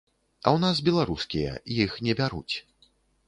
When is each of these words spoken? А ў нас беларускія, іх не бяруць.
А 0.45 0.51
ў 0.55 0.57
нас 0.63 0.77
беларускія, 0.87 1.51
іх 1.83 1.91
не 2.09 2.15
бяруць. 2.23 2.55